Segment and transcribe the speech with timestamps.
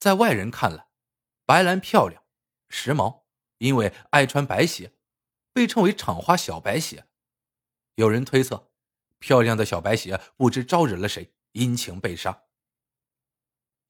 [0.00, 0.86] 在外人看来，
[1.44, 2.24] 白兰漂亮、
[2.70, 3.24] 时髦，
[3.58, 4.94] 因为爱穿白鞋，
[5.52, 7.06] 被称为“厂花小白鞋”。
[7.96, 8.70] 有人推测，
[9.18, 12.44] 漂亮的小白鞋不知招惹了谁，因情被杀。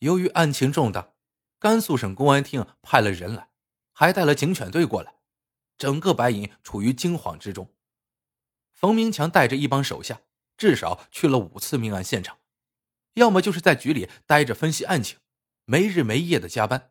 [0.00, 1.14] 由于案情重大，
[1.60, 3.50] 甘肃省公安厅派了人来，
[3.92, 5.14] 还带了警犬队过来，
[5.78, 7.72] 整个白银处于惊慌之中。
[8.72, 10.22] 冯明强带着一帮手下，
[10.56, 12.40] 至少去了五次命案现场，
[13.14, 15.19] 要么就是在局里待着分析案情，
[15.70, 16.90] 没日没夜的加班。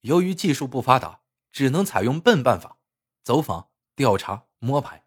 [0.00, 1.20] 由于技术不发达，
[1.52, 2.78] 只能采用笨办法：
[3.22, 5.04] 走访、调查、摸排。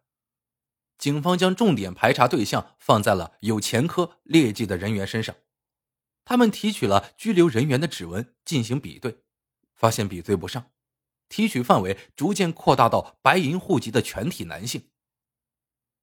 [1.00, 5.36] 警方将重点排查对象放在了有前科劣迹的人员身上，
[6.24, 9.24] 他们提取了拘留人员的指纹进行比对，
[9.74, 10.70] 发现比对不上，
[11.30, 14.92] 提取范围逐渐扩大到白银户籍的全体男性。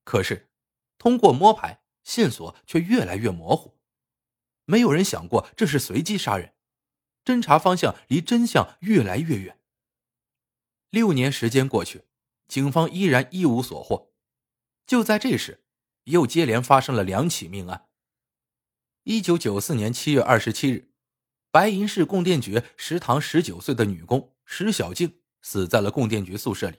[0.03, 0.49] 可是，
[0.97, 3.79] 通过摸排，线索却越来越模糊。
[4.65, 6.54] 没有人想过这是随机杀人，
[7.25, 9.59] 侦查方向离真相越来越远。
[10.91, 12.05] 六年时间过去，
[12.47, 14.13] 警方依然一无所获。
[14.85, 15.65] 就在这时，
[16.03, 17.89] 又接连发生了两起命案。
[19.03, 20.91] 一九九四年七月二十七日，
[21.51, 26.77] 白银市供电局食堂十九岁的女工石小静死在了供电局宿舍里，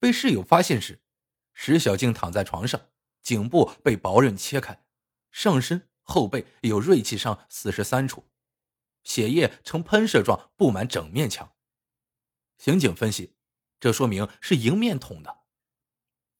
[0.00, 1.00] 被室友发现时。
[1.52, 2.88] 石小静躺在床上，
[3.22, 4.84] 颈部被薄刃切开，
[5.30, 8.28] 上身、后背有锐器伤四十三处，
[9.04, 11.52] 血液呈喷射状布满整面墙。
[12.58, 13.34] 刑警分析，
[13.78, 15.44] 这说明是迎面捅的。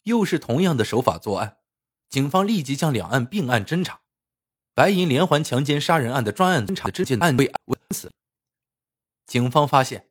[0.03, 1.59] 又是同样的手法作案，
[2.11, 4.01] 警方立即将两案并案侦查。
[4.75, 8.13] 白银连环强奸杀人案的专案侦查之间案未为此，
[9.25, 10.11] 警方发现，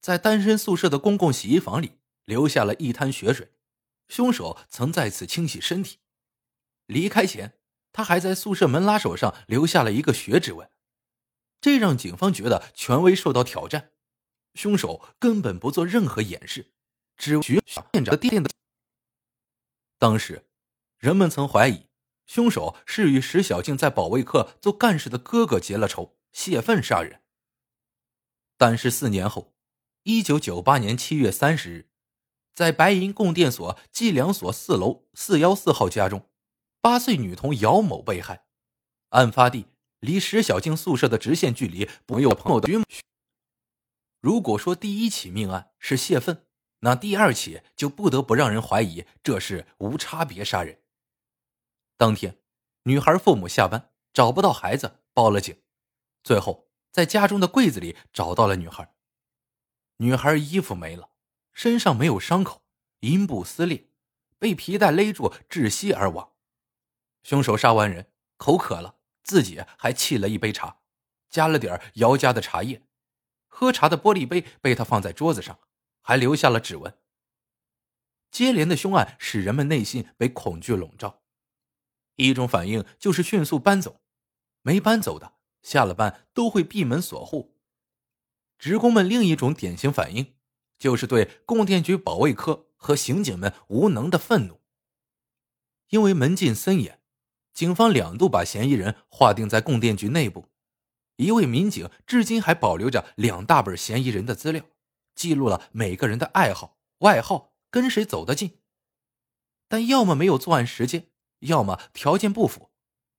[0.00, 3.52] 在单身宿舍的公共洗衣房里留下了一滩血水。
[4.06, 5.98] 凶手曾在此清洗身体，
[6.86, 7.58] 离开前，
[7.90, 10.70] 他还在宿舍门拉手上留下了一个血指纹，
[11.64, 13.92] 这让警方觉得权威受到挑战。
[14.52, 16.74] 凶手根本不做任何掩饰，
[17.16, 18.50] 只学店长店的。
[19.98, 20.44] 当时，
[20.98, 21.86] 人们曾怀疑
[22.26, 27.22] 凶手是与石小静在保卫科做干事的哥哥结了仇，泄愤杀人。
[28.58, 29.54] 但是四年后，
[30.02, 31.88] 一九九八年七月三十日。
[32.52, 36.28] 在白银供电所计量所四楼四幺四号家中，
[36.82, 38.44] 八岁女童姚某被害。
[39.08, 39.68] 案发地
[40.04, 42.68] 离石小静宿舍的直线距离不有朋友的
[44.20, 46.46] 如果说第一起命案是泄愤，
[46.80, 50.80] 那第二起就不得不让人怀疑这是无差别杀人。
[51.96, 52.38] 当天，
[52.84, 55.56] 女孩父母下班找不到孩子，报了警，
[56.22, 58.94] 最后在家中的柜子里找到了女孩。
[59.98, 61.10] 女孩衣服没了。
[61.52, 62.64] 身上没有伤口，
[62.98, 63.88] 阴部撕裂，
[64.40, 66.32] 被皮带勒住窒息而亡。
[67.22, 68.93] 凶手杀完人，口渴了，
[69.24, 70.78] 自己还沏了一杯茶，
[71.28, 72.82] 加了点姚家的茶叶。
[73.48, 75.58] 喝茶的玻璃杯被他放在桌子上，
[76.00, 76.96] 还留下了指纹。
[78.30, 81.22] 接连的凶案使人们内心被恐惧笼罩，
[82.14, 84.00] 一种反应就是迅速搬走，
[84.62, 87.56] 没搬走的下了班都会闭门锁户。
[88.58, 90.34] 职工们另一种典型反应。
[90.76, 94.60] 就是对供电局保卫科和刑警们无能的愤怒。
[95.88, 97.00] 因为门禁森严，
[97.54, 100.50] 警方两度把嫌疑人划定在供电局内部。
[101.16, 104.64] 一位民警至今还保留着两大本嫌疑人的资料，
[105.14, 108.58] 记录了每个人的爱好、外号、跟谁走得近。
[109.68, 112.72] 但要么没有作案时间，要么条件不符，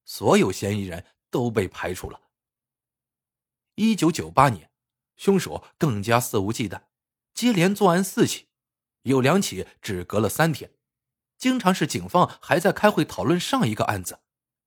[0.04, 2.20] 所有嫌疑人都被排除了。
[3.76, 4.70] 一九九八年，
[5.16, 6.84] 凶手更加肆无忌惮。
[7.34, 8.48] 接连作案四起，
[9.04, 10.72] 有两起只隔了三天，
[11.38, 14.20] 经常是警方还在开会讨论上一个案子，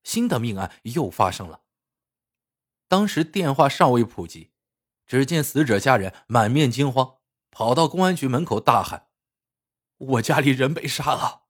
[0.08, 1.60] 新的命案又发生了。
[2.88, 4.52] 当时电话尚未普及，
[5.06, 7.18] 只见死者家人满面惊慌，
[7.50, 9.08] 跑到公安局门口大喊
[9.98, 11.42] ：“我家里人被杀了！”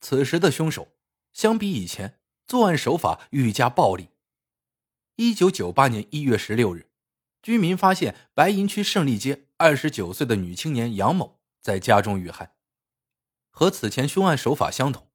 [0.00, 0.96] 此时的凶手
[1.34, 4.08] 相比以前作案手法愈加暴力。
[5.16, 6.88] 一九九八年一月十六日。
[7.42, 12.54] 居民发现白银区胜利街二十九岁的女青年杨某在家中遇害，
[13.50, 15.10] 和此前凶案手法相同，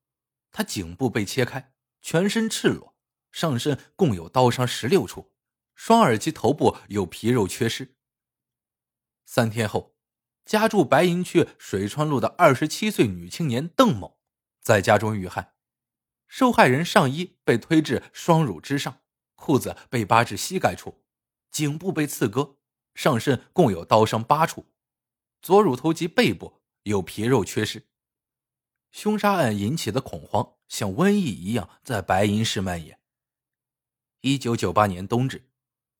[0.51, 1.74] 她颈部被切开，
[2.07, 2.95] 全身赤裸，
[3.31, 5.33] 上身共有刀伤十六处，
[5.73, 7.95] 双耳及头部有皮肉缺失。
[9.25, 9.97] 三天后，
[10.45, 14.19] 家住白银区水川路的二十七岁女青年邓某
[14.61, 15.55] 在家中遇害，
[16.27, 19.01] 受害人上衣被推至双乳之上，
[19.33, 21.03] 裤子被扒至膝盖处。
[21.49, 22.59] 颈部被刺割，
[22.93, 24.71] 上身共有刀伤八处，
[25.41, 27.87] 左乳头及背部有皮肉缺失。
[28.95, 32.97] 凶杀案引起的恐慌像瘟疫一样在白银市蔓延。
[34.21, 35.49] 一九九八年冬至，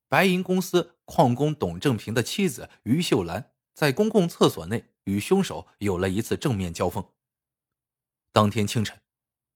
[0.08, 0.24] 白。
[0.24, 7.06] 银公司矿工董正平的妻子于秀兰在公共厕所内与凶手有了一次正面交锋。
[8.32, 9.02] 当天清晨，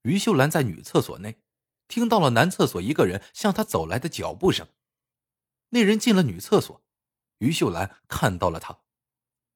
[0.01, 1.39] 于秀兰在女厕所内
[1.88, 4.68] 听到了男厕所一个人向她走来的脚步声。
[5.69, 6.83] 那人进了女厕所，
[7.38, 8.81] 于秀兰看到了他，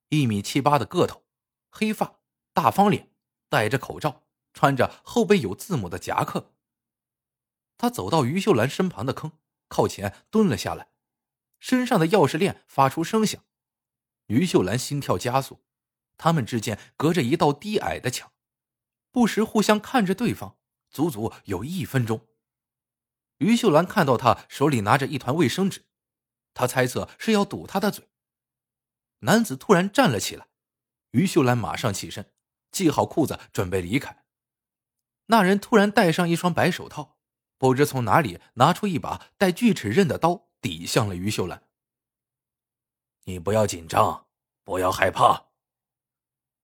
[0.08, 1.26] 一米七八的个头，
[1.70, 2.22] 黑发，
[2.54, 3.13] 大方脸，
[3.54, 6.56] 戴着口罩，穿着后背有字母的夹克。
[7.78, 9.34] 他走到于秀兰身旁的坑，
[9.68, 10.90] 靠前蹲了下来，
[11.60, 13.44] 身上的钥匙链发出声响。
[14.26, 15.64] 于秀兰心跳加速，
[16.18, 18.32] 他们之间隔着一道低矮的墙。
[19.12, 20.58] 不时互相看着对方，
[20.90, 22.28] 足足有一分钟。
[23.38, 25.86] 于秀兰看到他手里拿着一团卫生纸，
[26.56, 28.10] 他猜测是要堵他的嘴。
[29.20, 30.48] 男子突然站了起来，
[31.12, 32.33] 于秀兰马上起身，
[32.74, 34.26] 系好裤子准备离开。
[35.28, 37.18] 那人突然戴上一双白手套，
[37.58, 41.64] 不知从哪里拿出一把带锯齿刃的刀，抵向了于秀兰。
[43.24, 44.28] 你不要紧张，
[44.66, 45.46] 不要害怕。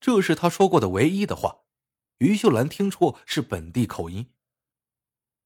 [0.02, 1.60] 这是他说过的唯一的话。
[2.18, 4.34] 于秀兰听出是本地口音。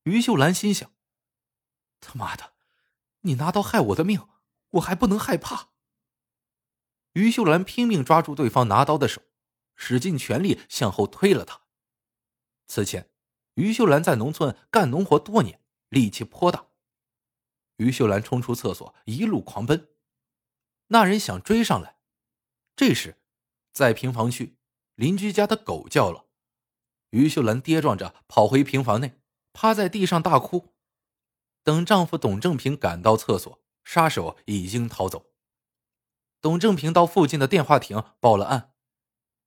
[0.06, 0.92] 于秀兰心想
[2.02, 2.54] ：“他妈的，
[3.22, 4.28] 你拿刀害我的命，
[4.72, 5.70] 我还不能害怕。”
[7.14, 9.22] 于秀兰拼命抓住对方拿刀的手，
[9.76, 11.62] 使尽全力向后推了他。
[12.66, 13.10] 此前，
[13.56, 16.68] 于秀兰在农村干农活多年，力气颇大。
[17.78, 19.90] 于秀兰冲出厕所，一路狂奔。
[20.88, 21.98] 那人想追上来，
[22.76, 23.18] 这时，
[23.72, 24.58] 在平房区，
[24.96, 26.26] 邻居家的狗叫了。
[27.10, 29.20] 于秀兰跌撞着跑回平房内，
[29.52, 30.74] 趴在地上大哭。
[31.64, 35.32] 等丈夫董正平赶到厕所，杀手已经逃走。
[36.42, 38.73] 董正平到附近的电话亭报了案。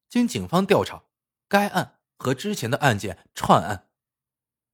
[0.08, 1.04] 经警方调查，
[1.48, 3.90] 该案和之前的案件串案。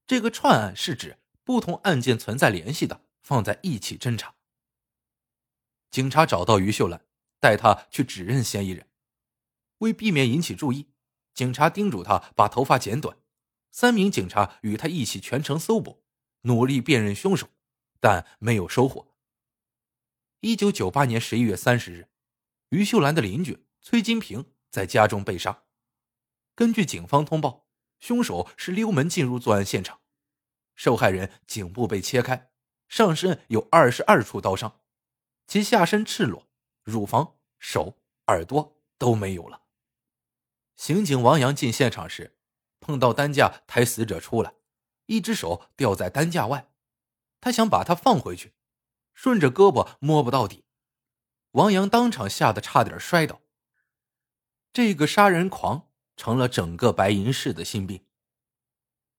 [0.07, 4.35] 这个串案是指不同案件存在联系的，放在一起侦查。
[5.91, 7.05] 警察找到于秀兰，
[7.41, 8.89] 带她去指认嫌疑人。
[9.79, 10.89] 为避免引起注意。
[11.35, 13.17] 警察叮嘱她把头发剪短。
[13.71, 16.05] 三名警察与她一起全程搜捕，
[16.43, 17.49] 努力辨认凶手，
[18.01, 19.09] 但没有收获。
[20.41, 22.09] 一九九八年十一月三十日，
[22.69, 25.63] 于秀兰的邻居崔金平在家中被杀。
[26.57, 27.69] 根据警方通报，
[28.01, 30.01] 凶手是溜门进入作案现场。
[30.75, 32.51] 受害人颈部被切开，
[32.89, 34.81] 上身有二十二处刀伤，
[35.47, 36.49] 其下身赤裸，
[36.83, 37.99] 乳房、手、
[38.29, 39.65] 耳朵都没有了。
[40.75, 42.39] 刑警王阳进现场时，
[42.81, 44.55] 碰到担架抬死者出来，
[45.05, 46.73] 一只手吊在担架外，
[47.43, 48.55] 他想把他放回去，
[49.13, 50.65] 顺着胳膊摸不到底，
[51.51, 53.42] 王阳当场吓得差点摔倒。
[54.73, 58.07] 这个杀人狂成了整个白银市的心病。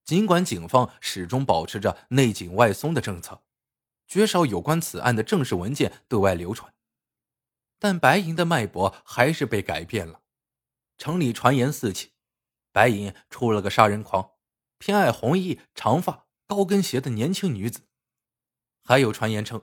[0.03, 3.43] 尽管警方始终保持着内紧外松的政策，
[4.07, 6.73] 绝少有关此案的正式文件对外流传，
[7.79, 10.21] 但白银的脉搏还是被改变了。
[10.97, 12.11] 城里传言四起，
[12.71, 14.31] 白银出了个杀人狂，
[14.77, 17.87] 偏爱红衣、长发、高跟鞋的年轻女子。
[18.83, 19.61] 还有传言称，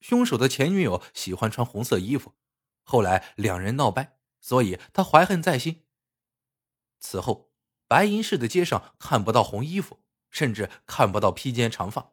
[0.00, 2.34] 凶手的前女友喜欢穿红色衣服，
[2.82, 5.84] 后来两人闹掰，所以他怀恨在心。
[6.98, 7.50] 此后，
[7.88, 12.12] 白银市的街上看不到红衣服，甚至看不到披肩长发。